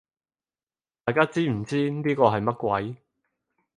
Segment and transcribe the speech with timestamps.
[1.05, 2.95] 大家知唔知呢個係乜鬼